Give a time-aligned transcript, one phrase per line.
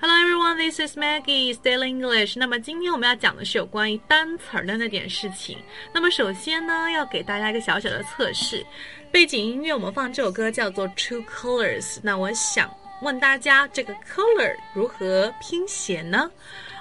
[0.00, 2.38] Hello everyone, this is Maggie, Stay English.
[2.38, 5.58] 那么今天我们要讲的是有关于单词儿的那点事情。
[5.92, 8.64] 那么首先呢，要给大家一个小小的测试。
[9.10, 11.98] 背景音乐我们放这首歌叫做 Two Colors。
[12.00, 12.72] 那我想
[13.02, 16.30] 问大家，这个 color 如何拼写呢？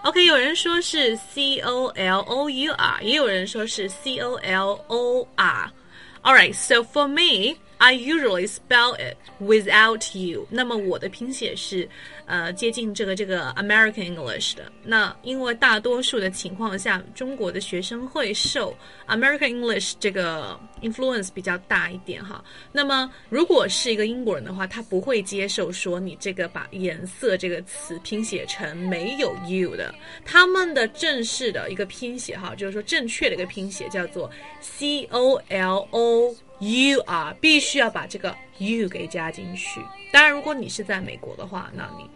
[0.04, 7.58] OK，有人说是 C O L O U R，也有人说是 C O L O R。Alright, so for me.
[7.83, 10.47] I usually spell it without you。
[10.49, 11.89] 那么我的拼写是，
[12.27, 14.71] 呃，接近这个这个 American English 的。
[14.85, 18.73] 那因为大多数的情况下，中国的学生会受
[19.09, 22.45] American English 这个 influence 比较大一点哈。
[22.71, 29.93] 那么如果是一个英国人的话，他不会接受说你这个把颜色这个词拼写成没有 you 的。
[30.25, 36.33] 他们的正式的一个拼写哈，就是说正确的一个拼写叫做 C O L O。
[36.62, 39.80] You are 必须要把这个 you 给加进去。
[40.12, 42.10] 当然，如果你是在美国的话，那你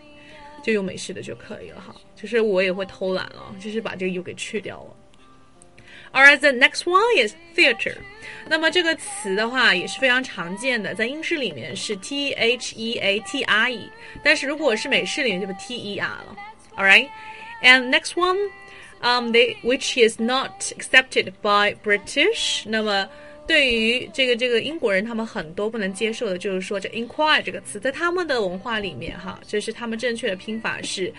[0.64, 1.96] 就用美式的就可以了哈。
[2.16, 4.96] 就是我也会偷懒了，就是把这个 you 给去掉了。
[6.14, 7.96] Alright, the next one is theater。
[8.48, 13.90] 那么这个词的话也是非常常见的，在英式里面是 t h e a t r e，
[14.24, 16.36] 但是如果是美式里面就 t e r 了。
[16.76, 17.10] Alright,
[17.62, 18.38] and next one,
[19.02, 22.64] um, they which is not accepted by British。
[22.66, 23.08] 那么
[23.47, 31.13] 对于这个这个英国人，他们很多不能接受的就是说这 inquire 这个词，在他们的文化里面，哈，就是他们正确的拼法是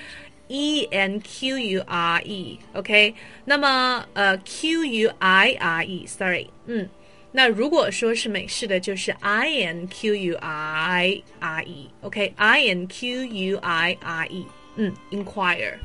[0.48, 3.14] e n q u r e，OK，
[3.46, 6.90] 那么呃 q u i r e，sorry，嗯，
[7.32, 15.76] 那如果说是美式的就是 i n q u i r e，OK，i n q u i r e，嗯，inquire。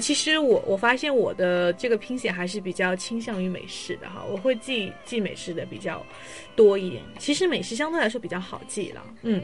[0.00, 6.04] 其实我我发现我的这个拼写还是比较倾向于美式的哈，我会记记美式的比较
[6.54, 7.02] 多一点。
[7.18, 9.42] 其实美式相对来说比较好记了，嗯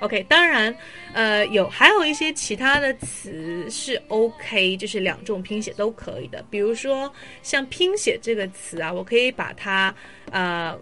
[0.00, 0.22] ，OK。
[0.28, 0.74] 当然，
[1.12, 6.44] 呃，有还有一些其他的词是 OK，就是两种拼写都可以的。
[6.50, 9.94] 比如说像拼写这个词啊，我可以把它
[10.30, 10.78] 呃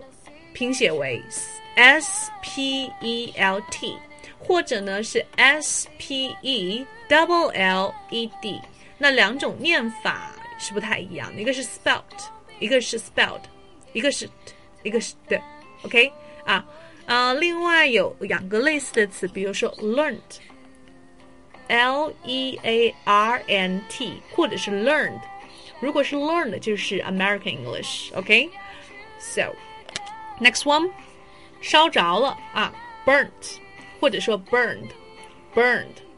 [0.53, 1.21] 拼写为
[1.77, 3.97] S P E L T，
[4.39, 8.61] 或者呢是 S P E double L E D。
[9.03, 10.31] 那两种念法
[10.61, 12.05] 是不太一样的，一个是 spelt，
[12.61, 13.41] 一个是 spelled，
[13.93, 14.31] 一个是
[14.85, 15.43] 一个是的
[15.83, 16.13] ，OK
[16.47, 16.65] 啊
[17.07, 20.23] 啊，另外有两个类似的词，比如说 learned，L
[22.23, 25.21] E A R N T，或者是 learned，
[25.81, 29.53] 如果是 learned 就是 American English，OK，so
[30.41, 30.89] next one，
[31.61, 32.73] 烧着了啊
[33.05, 33.57] ，burnt，
[33.99, 36.12] 或者说 burned，burned。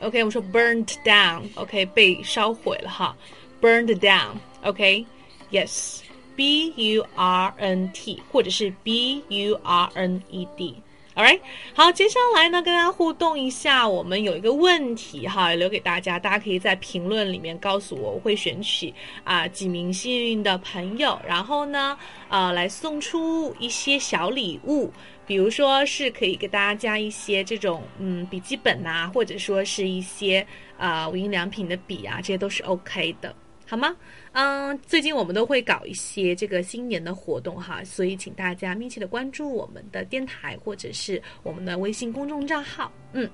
[0.00, 3.16] OK，我们说 burned down，OK，被烧毁了哈
[3.60, 11.40] ，burned down，OK，Yes，B U R N T，或者是 B U R N E D，All right，
[11.74, 18.94] 好，接下来呢，跟大家互动一下，我们有一个问题哈，留给大家，大家可以在评论里面告诉我，我会选取
[19.24, 21.98] 啊几名幸运的朋友，然后呢，
[22.28, 24.92] 呃，来送出一些小礼物。
[25.28, 30.44] 比如说是可以给大家加一些这种嗯笔记本呐，或者说是一些
[30.78, 33.36] 啊无印良品的笔啊，这些都是 OK 的，
[33.66, 33.94] 好吗？
[34.32, 42.90] 嗯，最近我们都会搞一些这个新年的活动哈，所以请大家密切的关注我们的电台或者是我们的微信公众账号。
[43.12, 43.28] 嗯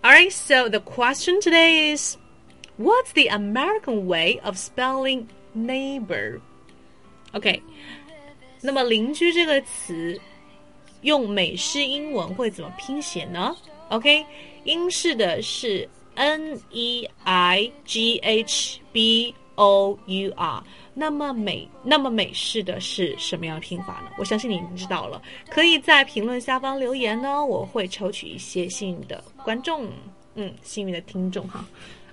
[0.00, 2.16] ，All right, so the question today is,
[2.78, 6.40] what's the American way of spelling neighbor?
[7.32, 7.62] OK，
[8.62, 10.18] 那么邻居这个词。
[11.04, 13.56] 用美式英文会怎么拼写呢
[13.90, 14.26] ？OK，
[14.64, 24.10] 英式的是 N E I G H B O U R，那么美那么美式的是什么样的拼法呢？
[24.18, 25.20] 我相信你已经知道了，
[25.50, 29.86] 可以在评论下方留言呢，我会抽取一些幸运的观众，
[30.36, 31.64] 嗯，幸运的听众哈。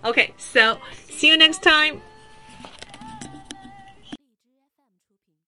[0.01, 0.77] OK，so
[1.09, 1.97] see you next time.